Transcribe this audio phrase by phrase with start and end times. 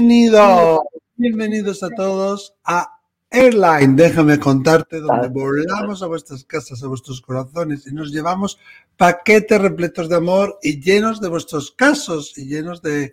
[0.00, 0.80] Bienvenidos,
[1.16, 2.88] bienvenidos a todos a
[3.28, 3.96] Airline.
[3.96, 8.58] Déjame contarte donde volamos a vuestras casas, a vuestros corazones y nos llevamos
[8.96, 13.12] paquetes repletos de amor y llenos de vuestros casos y llenos de,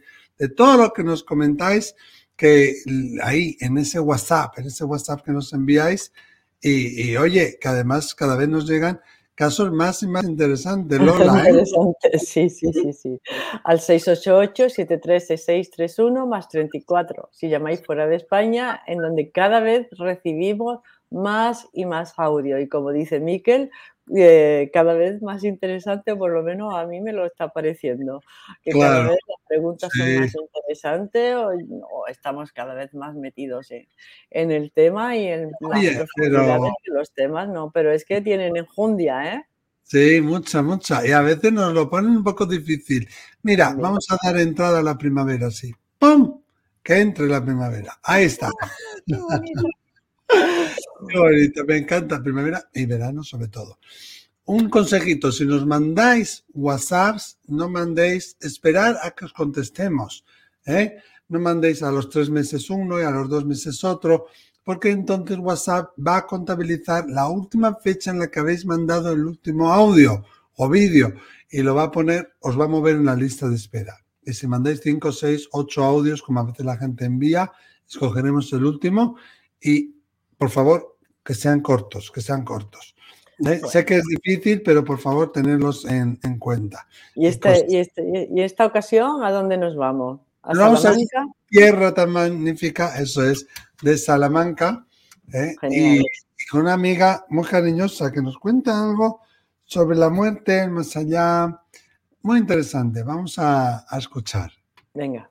[0.56, 1.94] todo lo que nos comentáis
[2.38, 2.76] que
[3.22, 6.14] ahí en ese WhatsApp, en ese WhatsApp que nos enviáis
[6.62, 9.02] y, y oye, que además cada vez nos llegan
[9.38, 11.46] casos más y más interesantes, Lola.
[11.48, 11.64] ¿eh?
[12.20, 13.22] sí, sí, sí, sí.
[13.64, 17.30] Al 688-736631 más 34.
[17.32, 20.80] Si llamáis fuera de España, en donde cada vez recibimos
[21.12, 22.60] más y más audio.
[22.60, 23.70] Y como dice Miquel,
[24.16, 28.22] eh, cada vez más interesante, o por lo menos a mí me lo está pareciendo.
[28.64, 33.72] Que cada vez las preguntas son más interesantes o, estamos cada vez más metidos
[34.30, 39.34] en, el tema y en las de los temas, no, pero es que tienen enjundia,
[39.36, 39.46] ¿eh?
[39.84, 41.08] Sí, mucha, mucha.
[41.08, 43.08] Y a veces nos lo ponen un poco difícil.
[43.44, 45.74] Mira, vamos a dar entrada a la primavera, sí.
[45.98, 46.42] ¡Pum!
[46.84, 47.98] Que entre la primavera.
[48.04, 48.50] Ahí está.
[51.68, 53.80] Me encanta primavera y verano sobre todo.
[54.46, 60.24] Un consejito, si nos mandáis WhatsApps, no mandéis esperar a que os contestemos.
[60.66, 60.98] ¿eh?
[61.28, 64.28] No mandéis a los tres meses uno y a los dos meses otro,
[64.64, 69.26] porque entonces WhatsApp va a contabilizar la última fecha en la que habéis mandado el
[69.26, 70.24] último audio
[70.56, 71.14] o vídeo
[71.50, 73.98] y lo va a poner, os va a mover en la lista de espera.
[74.24, 77.52] Y si mandáis cinco, seis, ocho audios, como a veces la gente envía,
[77.86, 79.18] escogeremos el último
[79.62, 79.97] y
[80.38, 82.96] por favor, que sean cortos, que sean cortos.
[83.46, 83.62] ¿Eh?
[83.70, 86.88] Sé que es difícil, pero por favor, tenerlos en, cuenta.
[87.16, 90.22] ¿Y, este, y, este, ¿Y esta ocasión a dónde nos vamos?
[90.42, 91.22] ¿A vamos Salamanca?
[91.22, 93.46] a tierra tan magnífica, eso es,
[93.82, 94.88] de Salamanca.
[95.34, 95.56] ¿eh?
[95.70, 96.04] Y,
[96.50, 99.22] con una amiga muy cariñosa que nos cuenta algo
[99.66, 101.62] sobre la muerte, más allá.
[102.22, 103.04] Muy interesante.
[103.04, 104.52] Vamos a, a escuchar.
[104.94, 105.30] Venga.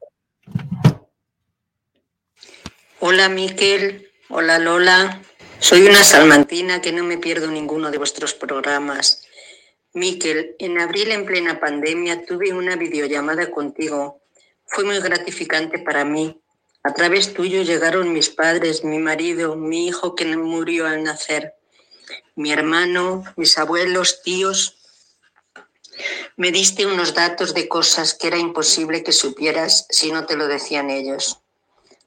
[3.00, 4.06] Hola, Miquel.
[4.28, 5.22] Hola Lola,
[5.60, 9.22] soy una salmantina que no me pierdo ninguno de vuestros programas.
[9.92, 14.20] Miquel, en abril en plena pandemia tuve una videollamada contigo.
[14.65, 16.41] Fue muy gratificante para mí.
[16.82, 21.54] A través tuyo llegaron mis padres, mi marido, mi hijo que murió al nacer,
[22.34, 24.76] mi hermano, mis abuelos, tíos.
[26.36, 30.48] Me diste unos datos de cosas que era imposible que supieras si no te lo
[30.48, 31.46] decían ellos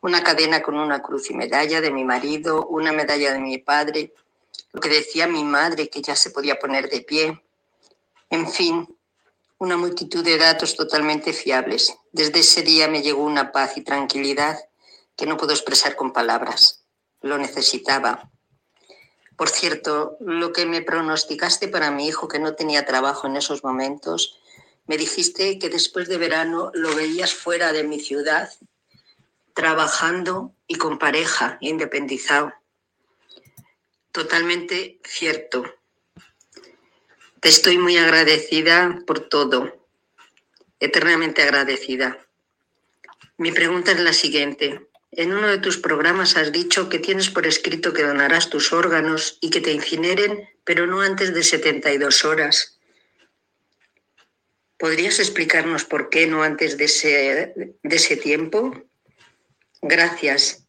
[0.02, 4.14] una cadena con una cruz y medalla de mi marido, una medalla de mi padre,
[4.72, 7.42] lo que decía mi madre que ya se podía poner de pie.
[8.30, 8.88] En fin,
[9.58, 11.96] una multitud de datos totalmente fiables.
[12.12, 14.58] Desde ese día me llegó una paz y tranquilidad
[15.18, 16.86] que no puedo expresar con palabras.
[17.22, 18.32] Lo necesitaba.
[19.36, 23.64] Por cierto, lo que me pronosticaste para mi hijo que no tenía trabajo en esos
[23.64, 24.40] momentos,
[24.86, 28.50] me dijiste que después de verano lo veías fuera de mi ciudad
[29.54, 32.54] trabajando y con pareja, independizado.
[34.12, 35.64] Totalmente cierto.
[37.40, 39.88] Te estoy muy agradecida por todo,
[40.80, 42.18] eternamente agradecida.
[43.38, 44.90] Mi pregunta es la siguiente.
[45.12, 49.38] En uno de tus programas has dicho que tienes por escrito que donarás tus órganos
[49.42, 52.80] y que te incineren, pero no antes de 72 horas.
[54.78, 58.89] ¿Podrías explicarnos por qué no antes de ese, de ese tiempo?
[59.81, 60.67] Gracias.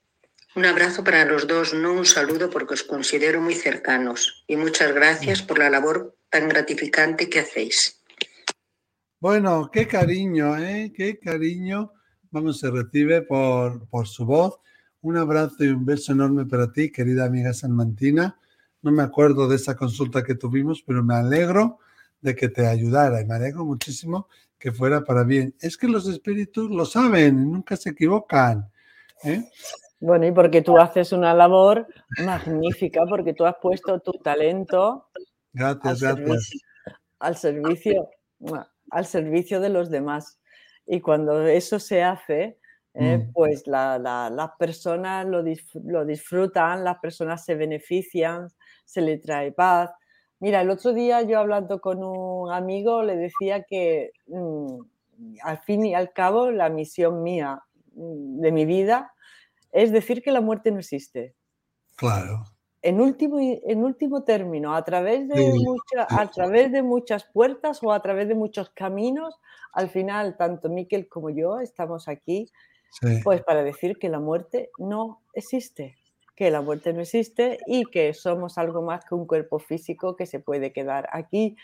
[0.56, 4.44] Un abrazo para los dos, no un saludo porque os considero muy cercanos.
[4.48, 8.02] Y muchas gracias por la labor tan gratificante que hacéis.
[9.20, 10.92] Bueno, qué cariño, ¿eh?
[10.94, 11.92] Qué cariño.
[12.30, 14.58] Vamos, se recibe por, por su voz.
[15.02, 18.38] Un abrazo y un beso enorme para ti, querida amiga Sanmantina.
[18.82, 21.78] No me acuerdo de esa consulta que tuvimos, pero me alegro
[22.20, 24.28] de que te ayudara y me alegro muchísimo
[24.58, 25.54] que fuera para bien.
[25.60, 28.69] Es que los espíritus lo saben, nunca se equivocan.
[29.24, 29.42] ¿Eh?
[30.00, 31.86] Bueno, y porque tú haces una labor
[32.24, 35.10] magnífica, porque tú has puesto tu talento
[35.52, 36.60] gracias, al, Servicio,
[37.18, 38.10] al, servicio,
[38.90, 40.38] al servicio de los demás.
[40.86, 42.58] Y cuando eso se hace,
[42.94, 43.32] eh, mm.
[43.32, 45.44] pues las personas lo,
[45.84, 48.48] lo, disfrutan, las personas se benefician,
[48.84, 49.90] se le trae paz.
[50.40, 54.80] Mira, el otro día yo hablando con un amigo le decía que mm,
[55.42, 57.62] al fin y al cabo la misión mía
[58.00, 59.12] de mi vida
[59.72, 61.34] es decir que la muerte no existe.
[61.96, 62.44] Claro.
[62.82, 65.52] En último, en último término, a través, de
[66.08, 69.38] a través de muchas puertas o a través de muchos caminos,
[69.72, 72.50] al final, tanto Miquel como yo estamos aquí,
[73.22, 75.98] pues para decir que la muerte no existe,
[76.34, 80.24] que la muerte no existe y que somos algo más que un cuerpo físico que
[80.24, 81.56] se puede quedar aquí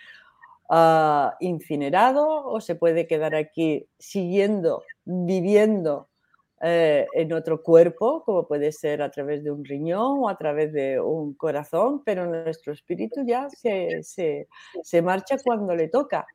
[0.69, 6.11] ah, incinerado o se puede quedar aquí siguiendo, viviendo
[6.63, 10.73] eh, en otro cuerpo, como puede ser a través de un riñón o a través
[10.73, 16.27] de un corazón, pero nuestro espíritu ya se, se marcha cuando le toca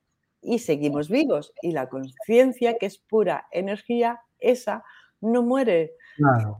[0.41, 1.53] y seguimos vivos.
[1.61, 4.83] Y la conciencia, que es pura energía, esa
[5.21, 5.93] no muere.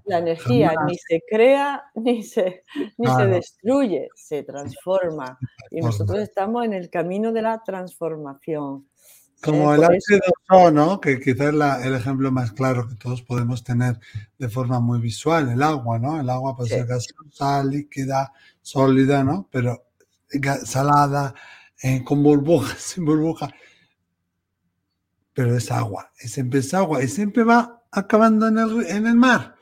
[0.05, 2.63] la energía ni se crea ni se,
[2.97, 5.37] ni se destruye, se transforma.
[5.71, 8.87] Y nosotros estamos en el camino de la transformación.
[9.41, 11.01] Como el H2O, ¿no?
[11.01, 13.99] Que quizás es el ejemplo más claro que todos podemos tener
[14.37, 16.19] de forma muy visual, el agua, ¿no?
[16.21, 19.47] El agua puede ser gaseosa, líquida, sólida, ¿no?
[19.51, 19.83] Pero
[20.63, 21.33] salada,
[21.81, 23.51] eh, con burbujas, sin burbuja.
[25.33, 29.15] Pero es agua, es siempre es agua y siempre va acabando en el, en el
[29.15, 29.55] mar.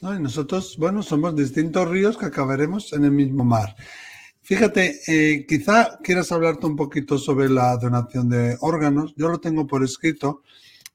[0.00, 0.14] ¿no?
[0.14, 3.76] Y nosotros, bueno, somos distintos ríos que acabaremos en el mismo mar.
[4.46, 9.12] Fíjate, eh, quizá quieras hablarte un poquito sobre la donación de órganos.
[9.16, 10.44] Yo lo tengo por escrito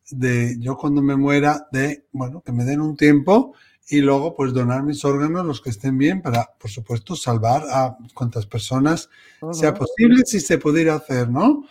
[0.09, 3.53] de yo cuando me muera, de, bueno, que me den un tiempo
[3.89, 7.97] y luego pues donar mis órganos, los que estén bien, para, por supuesto, salvar a
[8.13, 9.09] cuantas personas
[9.51, 11.65] sea posible, si se pudiera hacer, ¿no?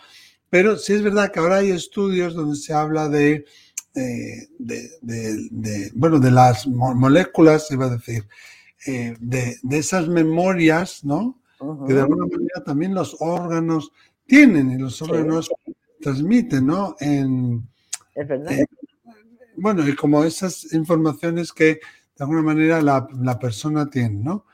[0.51, 3.43] Pero sí es verdad que ahora hay estudios donde se habla de
[4.59, 8.27] de, bueno, de las moléculas, iba a decir,
[8.85, 11.40] eh, de, esas memorias, ¿no?
[11.87, 13.91] Que de alguna manera también los órganos
[14.25, 15.51] tienen y los órganos
[16.01, 16.95] transmiten, ¿no?
[16.99, 17.67] En,
[18.15, 18.51] es verdad.
[19.57, 24.45] bueno, y como esas informaciones que de alguna manera la, persona tiene, ¿no?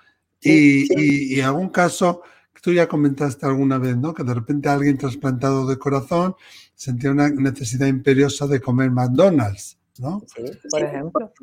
[0.41, 2.21] y, y, en algún caso,
[2.61, 4.13] tú ya comentaste alguna vez, ¿no?
[4.13, 6.35] Que de repente alguien trasplantado de corazón
[6.75, 10.21] sentía una necesidad imperiosa de comer McDonald's, ¿no?
[10.35, 11.33] Sí, por ejemplo.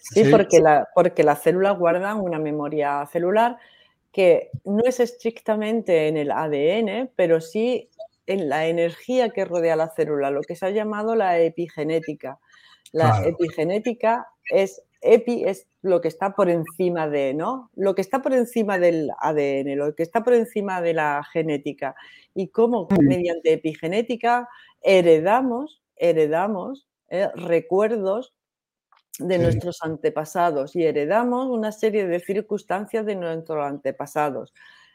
[0.00, 3.58] Sí, Porque, la, porque las células guardan una memoria celular
[4.16, 7.90] que no es estrictamente en el ADN, pero sí
[8.26, 12.40] en la energía que rodea la célula, lo que se ha llamado la epigenética.
[12.92, 17.70] La epigenética es epi es lo que está por encima de, ¿no?
[17.76, 21.94] Lo que está por encima del ADN, lo que está por encima de la genética.
[22.34, 23.06] Y cómo mm.
[23.06, 24.48] mediante epigenética
[24.80, 28.32] heredamos, heredamos eh, recuerdos
[29.18, 34.52] de nuestros antepasados y heredamos una serie de circunstancias de nuestros antepasados.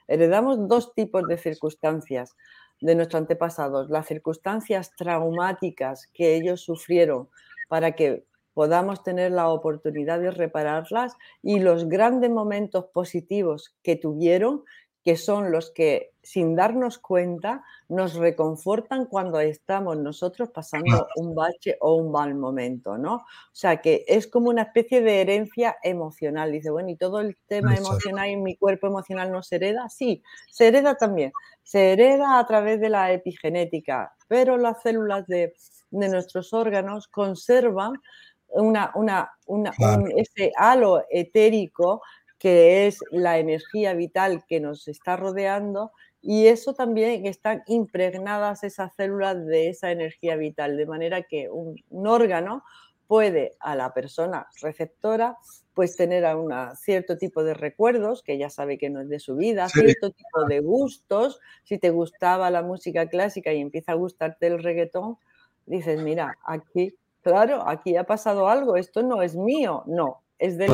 [0.08, 2.36] Heredamos dos tipos de circunstancias
[2.82, 7.30] de nuestros antepasados, las circunstancias traumáticas que ellos sufrieron
[7.70, 14.64] para que podamos tener la oportunidad de repararlas y los grandes momentos positivos que tuvieron,
[15.04, 21.78] que son los que sin darnos cuenta nos reconfortan cuando estamos nosotros pasando un bache
[21.82, 23.16] o un mal momento, ¿no?
[23.16, 26.52] O sea que es como una especie de herencia emocional.
[26.52, 29.90] Dice, bueno, ¿y todo el tema emocional y mi cuerpo emocional no se hereda?
[29.90, 30.22] Sí,
[30.52, 31.32] se hereda también.
[31.64, 35.56] Se hereda a través de la epigenética, pero las células de,
[35.90, 37.94] de nuestros órganos conservan
[38.54, 39.32] una, una,
[40.16, 42.02] ese halo etérico
[42.42, 45.92] que es la energía vital que nos está rodeando
[46.24, 51.78] y eso también están impregnadas esas células de esa energía vital, de manera que un,
[51.92, 52.64] órgano
[53.06, 55.38] puede a la persona receptora
[55.76, 59.20] pues tener a una, cierto tipo de recuerdos, que ya sabe que no es de
[59.20, 61.40] su vida, cierto tipo de gustos.
[61.64, 65.18] Si te gustaba la música clásica y empieza a gustarte el reggaetón,
[65.68, 70.72] dices, mira, aquí claro, aquí ha pasado algo, esto no es mío, no, es del,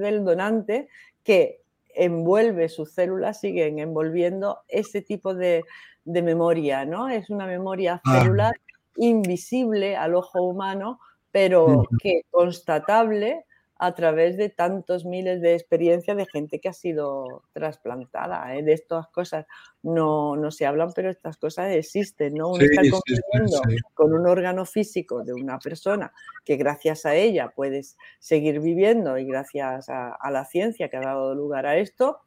[0.00, 0.88] del donante
[1.22, 1.60] que
[1.94, 5.64] envuelve sus células, siguen envolviendo ese tipo de,
[6.04, 7.08] memoria, ¿no?
[7.08, 8.54] Es una memoria celular
[8.96, 10.98] invisible al ojo humano,
[11.30, 13.44] pero que constatable
[13.84, 18.54] a través de tantos miles de experiencias de gente que ha sido trasplantada.
[18.54, 18.62] ¿eh?
[18.62, 19.44] De estas cosas
[19.82, 22.34] no, no, se hablan, pero estas cosas existen.
[22.34, 22.50] ¿no?
[22.50, 23.60] Uno está conviviendo
[23.94, 26.12] con un órgano físico de una persona
[26.44, 31.00] que gracias a ella puedes seguir viviendo y gracias a, a la ciencia que ha
[31.00, 32.20] dado lugar a esto,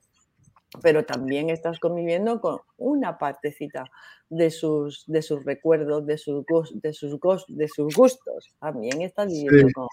[0.81, 3.85] pero también estás conviviendo con una partecita
[4.29, 8.53] de sus, de sus recuerdos, de sus, de, sus, de sus gustos.
[8.59, 9.87] También estás viviendo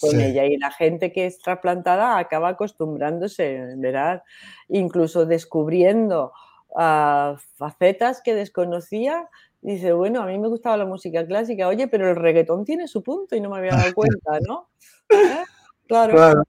[0.00, 0.44] con, ella.
[0.44, 4.22] Y la gente que es trasplantada acaba acostumbrándose, ¿verdad?
[4.68, 6.32] Incluso descubriendo
[6.76, 9.28] ah, facetas que desconocía.
[9.62, 13.02] Dice, bueno, a mí me gustaba la música clásica, oye, pero el reggaetón tiene su
[13.02, 14.68] punto y no me había dado cuenta, ¿no?
[15.10, 15.44] ¿Eh?
[15.86, 16.44] claro.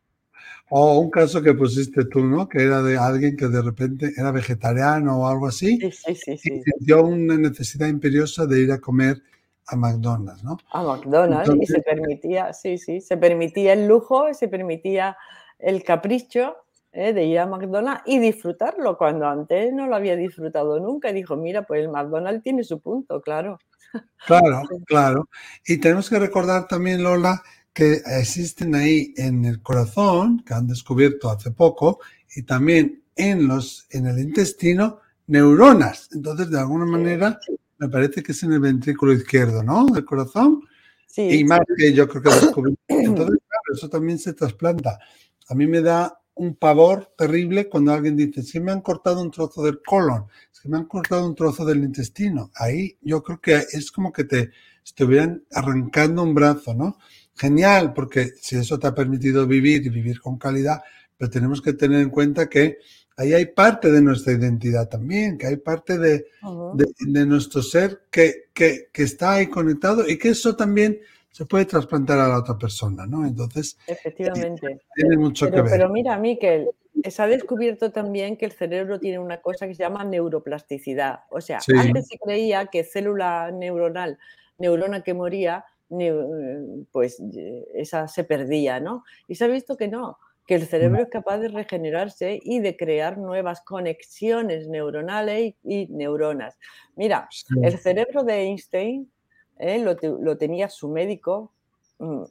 [0.74, 2.48] O un caso que pusiste tú, ¿no?
[2.48, 5.78] Que era de alguien que de repente era vegetariano o algo así.
[5.92, 6.50] Sí, sí, sí.
[6.54, 9.22] Y sintió una necesidad imperiosa de ir a comer
[9.68, 10.58] a McDonald's, ¿no?
[10.72, 15.18] A McDonald's y se permitía, sí, sí, se permitía el lujo, se permitía
[15.60, 16.56] el capricho
[16.94, 17.12] ¿eh?
[17.12, 21.10] de ir a McDonald's y disfrutarlo cuando antes no lo había disfrutado nunca.
[21.10, 23.60] Y dijo, mira, pues el McDonald's tiene su punto, claro.
[24.25, 25.28] Claro, claro.
[25.66, 27.42] Y tenemos que recordar también, Lola,
[27.74, 32.00] que existen ahí en el corazón, que han descubierto hace poco,
[32.36, 36.10] y también en, los, en el intestino, neuronas.
[36.13, 37.40] Entonces, de alguna manera,
[37.78, 39.86] me parece que es en el ventrículo izquierdo, ¿no?
[39.86, 40.62] Del corazón.
[41.08, 41.40] Sí.
[41.40, 42.75] Y más que yo creo que descubrí.
[42.88, 45.00] Entonces, claro, eso también se trasplanta.
[45.48, 49.32] A mí me da un pavor terrible cuando alguien dice, si me han cortado un
[49.32, 52.51] trozo del colon, si me han cortado un trozo del intestino.
[52.56, 54.51] Ahí yo creo que es como que te
[54.84, 56.98] estuvieran arrancando un brazo, ¿no?
[57.42, 60.84] Genial, porque si eso te ha permitido vivir y vivir con calidad,
[61.18, 62.78] pero tenemos que tener en cuenta que
[63.18, 66.28] ahí hay parte de nuestra identidad también, que hay parte de,
[67.00, 71.00] de, nuestro ser que, que, que, está ahí conectado y que eso también
[71.32, 73.26] se puede trasplantar a la otra persona, ¿no?
[73.26, 74.82] Entonces, efectivamente.
[74.94, 75.80] Tiene mucho pero, que ver.
[75.80, 76.70] Pero mira, Miquel,
[77.10, 81.22] se ha descubierto también que el cerebro tiene una cosa que se llama neuroplasticidad.
[81.32, 84.20] O sea, antes se creía que célula neuronal,
[84.60, 85.66] neurona que moría,
[86.92, 87.22] pues
[87.74, 89.04] esa se perdía, ¿no?
[89.28, 90.18] Y se ha visto que no,
[90.48, 96.58] que el cerebro es capaz de regenerarse y de crear nuevas conexiones neuronales y, neuronas.
[96.96, 97.30] Mira,
[97.62, 99.12] el cerebro de Einstein
[99.60, 99.80] ¿eh?
[99.80, 101.54] lo, tenía su médico
[102.00, 102.24] mm,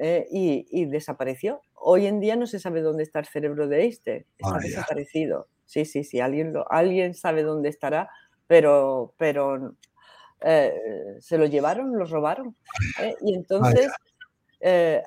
[0.00, 0.26] ¿eh?
[0.30, 1.60] y, desapareció.
[1.74, 5.48] Hoy en día no se sabe dónde está el cerebro de este, está desaparecido.
[5.64, 8.08] Sí, sí, sí, alguien, lo, alguien sabe dónde estará,
[8.46, 9.74] pero, pero
[10.40, 12.56] eh, se lo llevaron, lo robaron.
[13.22, 13.90] Y entonces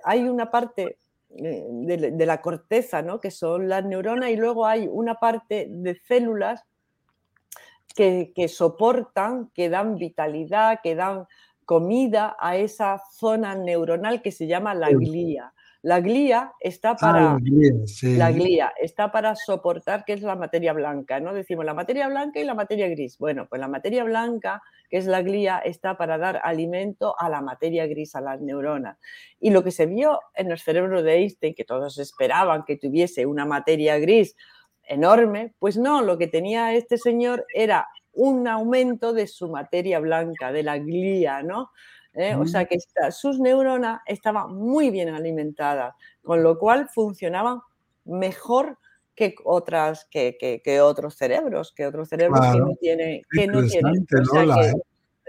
[0.03, 0.98] hay una parte
[1.29, 3.19] de, la corteza, ¿no?
[3.19, 6.63] que son las neuronas, y luego hay una parte de células
[7.95, 11.27] que, que soportan, que dan vitalidad, que dan
[11.65, 15.53] comida a esa zona neuronal que se llama la glía.
[15.81, 17.39] La glía está ah, para
[18.01, 21.33] la, glía, está para soportar que es la materia blanca, ¿no?
[21.33, 23.17] Decimos la materia blanca y la materia gris.
[23.17, 27.41] Bueno, pues la materia blanca, que es la glía, está para dar alimento a la
[27.41, 28.98] materia gris, a las neuronas.
[29.39, 33.25] Y lo que se vio en el cerebro de Einstein, que todos esperaban que tuviese
[33.25, 34.36] una materia gris
[34.83, 40.51] enorme, pues no, lo que tenía este señor era un aumento de su materia blanca,
[40.51, 41.69] de la glía, ¿no?
[42.13, 42.36] ¿Eh?
[42.36, 42.78] O sea que
[43.12, 47.62] sus neuronas estaban muy bien alimentadas, con lo cual funcionaban
[48.06, 48.78] mejor
[49.16, 54.06] que otras que, otros cerebros, que otros cerebros que no tienen, que no tienen.
[54.63, 54.74] ¿eh?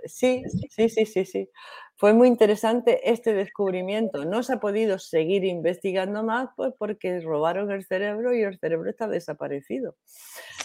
[0.07, 1.51] Sí, sí, sí, sí, sí.
[2.00, 4.25] Fue muy interesante este descubrimiento.
[4.25, 8.88] No se ha podido seguir investigando más pues porque robaron el cerebro y el cerebro
[8.88, 9.97] está desaparecido.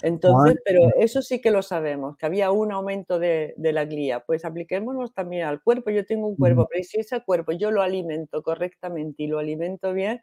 [0.01, 4.21] Entonces, pero eso sí que lo sabemos, que había un aumento de, la glía.
[4.21, 5.89] Pues apliquémonos también al cuerpo.
[5.89, 9.91] Yo tengo un cuerpo, pero si ese cuerpo yo lo alimento correctamente y lo alimento
[9.91, 10.21] bien,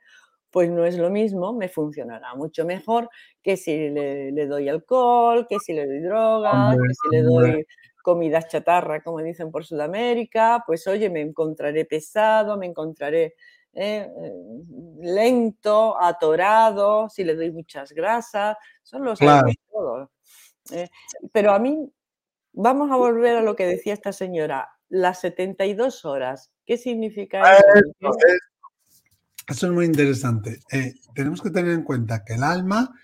[0.50, 3.11] pues no es lo mismo, me funcionará mucho mejor
[3.42, 7.66] que si le, doy alcohol, que si le doy drogas, que si le doy
[8.02, 13.35] comida chatarra, como dicen por Sudamérica, pues oye, me encontraré pesado, me encontraré
[13.75, 14.32] eh, eh,
[15.00, 19.49] lento, atorado, si le doy muchas grasas, son los claro.
[19.71, 20.11] todos.
[20.73, 20.88] Eh,
[21.32, 21.90] pero a mí,
[22.52, 27.64] vamos a volver a lo que decía esta señora, las 72 horas, ¿qué significa eso?
[29.49, 30.61] Eso es muy interesante.
[31.14, 32.94] tenemos que tener en cuenta que el alma,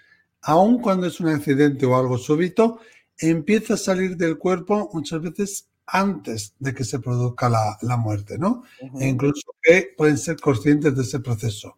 [0.42, 2.78] aun cuando es un accidente o algo súbito,
[3.18, 8.62] empieza a salir del cuerpo muchas veces antes de que se produzca la, muerte, ¿no?
[9.00, 11.76] E incluso que pueden ser conscientes de ese proceso.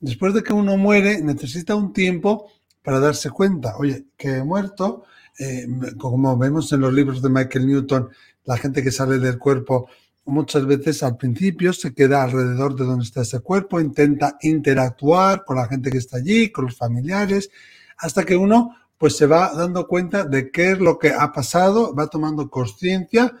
[0.00, 2.50] Después de que uno muere, necesita un tiempo
[2.82, 5.04] para darse cuenta, oye, que he muerto,
[5.38, 5.66] eh,
[5.98, 8.10] como vemos en los libros de Michael Newton,
[8.44, 9.88] la gente que sale del cuerpo
[10.26, 15.56] muchas veces al principio se queda alrededor de donde está ese cuerpo, intenta interactuar con
[15.56, 17.50] la gente que está allí, con los familiares,
[17.98, 21.94] hasta que uno pues se va dando cuenta de qué es lo que ha pasado,
[21.94, 23.34] va tomando conciencia,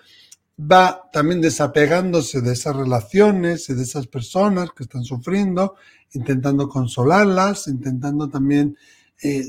[0.60, 5.74] va también desapegándose de esas relaciones y de esas personas que están sufriendo,
[6.12, 8.76] intentando consolarlas, intentando también
[9.22, 9.44] eh,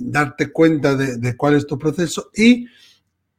[0.00, 2.66] darte cuenta de, de, cuál es tu proceso y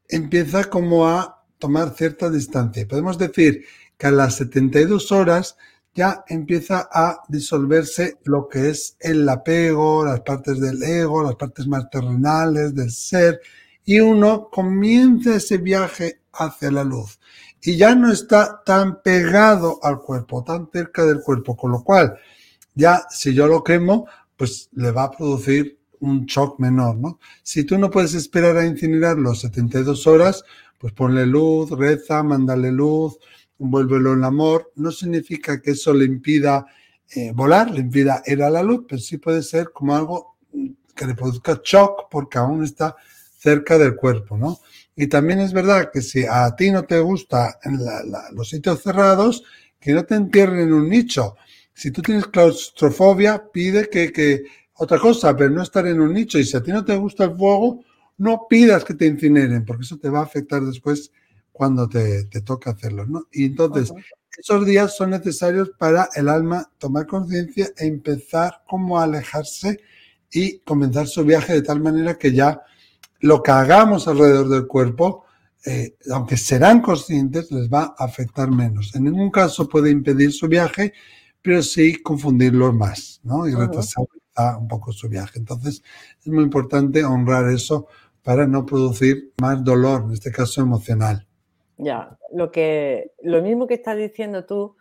[0.08, 2.88] empieza como a tomar cierta distancia.
[2.88, 3.65] Podemos decir
[3.98, 5.58] que a las 72 horas
[5.95, 11.67] ya empieza a disolverse lo que es el apego, las partes del ego, las partes
[11.67, 13.41] más terrenales del ser,
[13.85, 17.19] y uno comienza ese viaje hacia la luz.
[17.62, 22.17] Y ya no está tan pegado al cuerpo, tan cerca del cuerpo, con lo cual
[22.73, 27.19] ya si yo lo quemo, pues le va a producir un shock menor, ¿no?
[27.43, 30.43] Si tú no puedes esperar a incinerarlo 72 horas,
[30.77, 33.17] pues ponle luz, reza, mándale luz,
[33.57, 36.65] vuélvelo en amor, no significa que eso le impida
[37.15, 40.38] eh, volar, le impida ir a la luz, pero sí puede ser como algo
[40.95, 42.95] que le produzca shock porque aún está
[43.38, 44.60] cerca del cuerpo, ¿no?
[44.95, 47.60] Y también es verdad que si a ti no te gusta
[48.33, 49.43] los sitios cerrados,
[49.79, 51.36] que no te entierren en un nicho.
[51.74, 54.43] Si tú tienes claustrofobia, pide que, que
[54.75, 56.39] otra cosa, pero no estar en un nicho.
[56.39, 57.83] Y si a ti no te gusta el fuego,
[58.17, 61.12] no pidas que te incineren, porque eso te va a afectar después
[61.53, 63.27] cuando te, te toca hacerlo, ¿no?
[63.31, 63.93] Y entonces,
[64.38, 69.79] esos días son necesarios para el alma tomar conciencia e empezar como a alejarse
[70.31, 72.62] y comenzar su viaje de tal manera que ya
[73.19, 75.25] lo que hagamos alrededor del cuerpo,
[75.65, 78.93] eh, aunque serán conscientes, les va a afectar menos.
[78.95, 80.93] En ningún caso puede impedir su viaje,
[81.41, 83.48] pero sí confundirlos más, ¿no?
[83.48, 84.05] Y retrasar
[84.60, 85.39] un poco su viaje.
[85.39, 85.83] Entonces,
[86.19, 87.88] es muy importante honrar eso
[88.24, 91.27] para no producir más dolor, en este caso emocional.
[91.77, 94.75] Ya, lo que lo mismo que estás diciendo tú,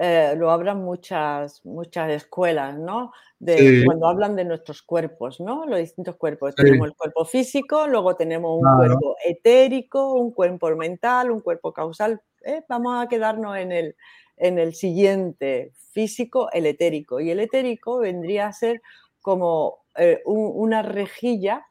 [0.00, 3.12] eh, lo hablan muchas, muchas escuelas, ¿no?
[3.40, 5.66] De cuando hablan de nuestros cuerpos, ¿no?
[5.66, 6.54] Los distintos cuerpos.
[6.54, 12.20] Tenemos el cuerpo físico, luego tenemos un cuerpo etérico, un cuerpo mental, un cuerpo causal.
[12.44, 12.62] ¿eh?
[12.68, 13.96] Vamos a quedarnos en el,
[14.36, 17.18] en el siguiente físico, el etérico.
[17.18, 18.80] Y el etérico vendría a ser
[19.20, 21.66] como eh, una rejilla,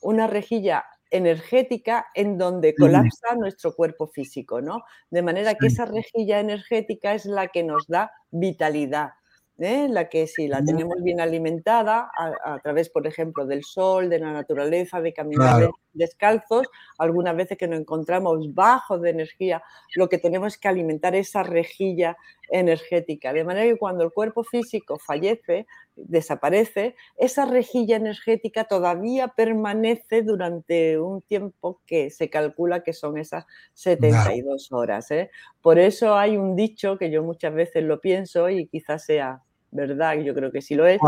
[0.00, 4.84] una rejilla energética en donde colapsa nuestro cuerpo físico, ¿no?
[5.10, 9.10] De manera que esa rejilla energética es la que nos da vitalidad,
[9.58, 9.88] ¿eh?
[9.88, 12.10] la que si la tenemos bien alimentada
[12.44, 16.66] a, través, por ejemplo, del sol, de la naturaleza, de caminar descalzos,
[16.98, 19.62] algunas veces que nos encontramos bajos de energía,
[19.94, 22.16] lo que tenemos es que alimentar esa rejilla
[22.48, 25.66] energética, de manera que cuando el cuerpo físico fallece,
[25.96, 33.44] desaparece, esa rejilla energética todavía permanece durante un tiempo que se calcula que son esas
[33.74, 35.10] 72 horas.
[35.10, 35.30] ¿eh?
[35.60, 40.16] Por eso hay un dicho que yo muchas veces lo pienso y quizás sea verdad,
[40.18, 41.00] yo creo que sí lo es,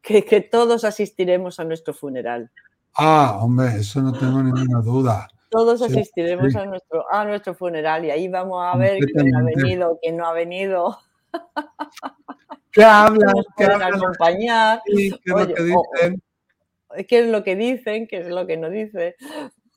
[0.00, 2.50] que, que, todos asistiremos a nuestro funeral.
[3.00, 5.28] Ah, hombre, eso no tengo ninguna duda.
[5.50, 9.98] Todos asistiremos A, nuestro, a nuestro funeral y ahí vamos a ver quién ha venido,
[10.02, 10.98] quién no ha venido.
[12.72, 13.34] ¿Qué hablan?
[13.56, 14.82] ¿Qué acompañar?
[14.84, 16.22] ¿Qué es lo que dicen?
[17.06, 18.06] ¿Qué es lo que dicen?
[18.08, 19.14] ¿Qué es lo que no dicen?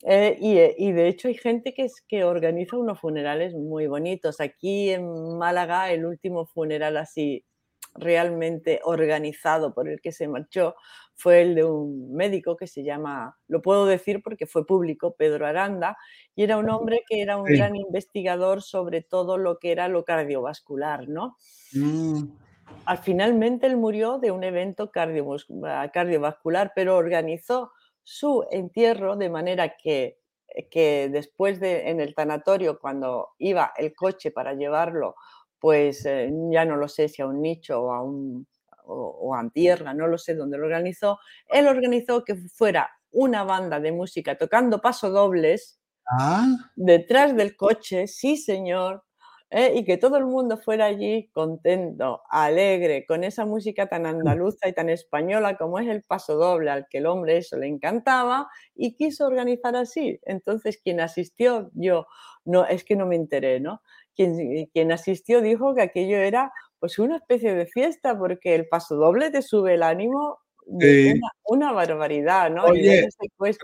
[0.04, 4.42] Eh, eh, y, de hecho hay gente que, es, que organiza unos funerales muy bonitos.
[4.42, 7.46] Aquí en Málaga el último funeral así
[7.94, 10.76] realmente organizado por el que se marchó
[11.22, 15.46] fue el de un médico que se llama, lo puedo decir porque fue público, Pedro
[15.46, 15.96] Aranda,
[16.36, 20.04] y era un hombre que era un gran investigador sobre todo lo que era lo
[20.04, 21.38] cardiovascular, ¿no?
[21.74, 22.24] Mm.
[22.86, 30.18] Al finalmente él murió de un evento cardiovascular, pero organizó su entierro de manera que,
[30.72, 35.16] que después de en el tanatorio, cuando iba el coche para llevarlo
[35.62, 38.48] pues eh, ya no lo sé si a un nicho o a un
[38.86, 41.20] o, a tierra, no lo sé dónde lo organizó.
[41.48, 46.48] Él organizó que fuera una banda de música tocando pasodobles ¿Ah?
[46.76, 49.04] detrás del coche, sí señor,
[49.50, 49.74] ¿eh?
[49.76, 54.74] y que todo el mundo fuera allí contento, alegre, con esa música tan andaluza y
[54.74, 59.26] tan española como es el pasodoble, al que el hombre eso le encantaba y quiso
[59.26, 60.20] organizar así.
[60.24, 62.08] Entonces, quien asistió, yo
[62.46, 63.82] no, es que no me enteré, ¿no?
[64.16, 68.96] quien, quien asistió dijo que aquello era pues una especie de fiesta porque el paso
[68.96, 72.74] doble te sube el ánimo de una, barbaridad, ¿no?
[72.74, 73.60] y ese, coche,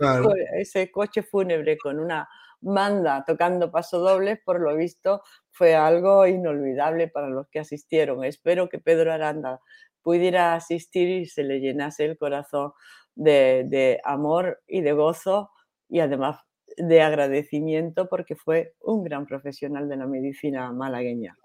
[0.56, 2.28] ese coche fúnebre con una
[2.60, 8.24] banda tocando pasodobles, por lo visto, fue algo inolvidable para los que asistieron.
[8.24, 9.60] Espero que Pedro Aranda
[10.00, 12.72] pudiera asistir y se le llenase el corazón
[13.16, 15.50] de, de amor y de gozo
[15.88, 16.38] y además
[16.76, 21.36] de agradecimiento porque fue un gran profesional de la medicina malagueña.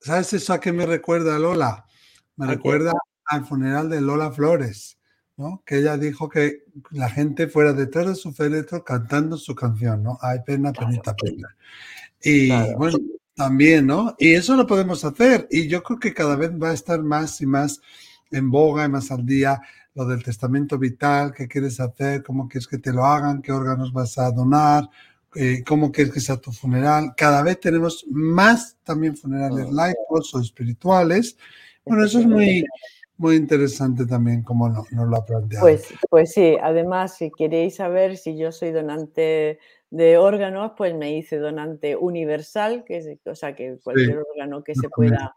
[0.00, 1.86] ¿Sabes eso a qué me recuerda Lola?
[2.36, 2.92] Me recuerda
[3.24, 4.98] al funeral de Lola Flores,
[5.36, 5.62] ¿no?
[5.64, 10.18] Que ella dijo que la gente fuera detrás de su féretro cantando su canción, ¿no?
[10.20, 11.56] Ay, pena, penita, pena.
[12.22, 12.98] Y bueno,
[13.34, 14.14] también, ¿no?
[14.18, 15.46] Y eso lo podemos hacer.
[15.50, 17.80] Y yo creo que cada vez va a estar más y más
[18.30, 19.60] en boga y más al día
[19.94, 23.92] lo del testamento vital, qué quieres hacer, cómo quieres que te lo hagan, qué órganos
[23.92, 24.88] vas a donar,
[25.36, 27.12] eh, cómo quieres que sea tu funeral.
[27.16, 31.36] Cada vez tenemos más también funerales laicos o espirituales.
[31.84, 32.64] Bueno, eso es muy,
[33.16, 35.64] muy interesante también como nos no lo ha planteado.
[35.64, 39.58] Pues, pues sí, además, si queréis saber si yo soy donante
[39.90, 44.74] de órganos, pues me hice donante universal, que es, o sea, que cualquier órgano que
[44.74, 45.34] se pueda,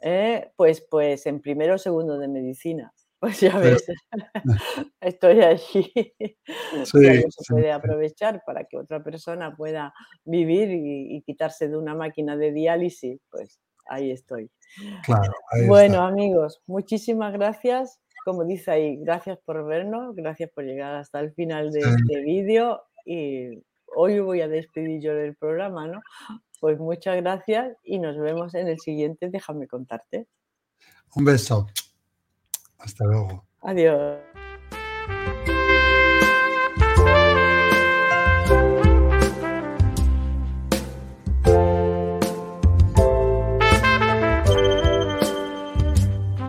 [0.00, 2.92] eh, pues, pues en primero o segundo de medicina.
[3.18, 3.84] Pues ya ves,
[5.00, 5.92] estoy allí.
[6.84, 12.52] se puede aprovechar para que otra persona pueda vivir y, quitarse de una máquina de
[12.52, 14.50] diálisis, pues ahí estoy.
[15.66, 18.00] bueno, amigos, muchísimas gracias.
[18.24, 22.82] Como dice ahí, gracias por vernos, gracias por llegar hasta el final de este vídeo
[23.04, 23.62] y
[23.94, 26.00] hoy voy a despedir yo del programa, ¿no?
[26.60, 29.30] Pues muchas gracias y nos vemos en el siguiente.
[29.30, 30.26] Déjame contarte.
[31.14, 31.66] Un beso.
[32.78, 33.44] Hasta luego.
[33.62, 34.18] Adiós.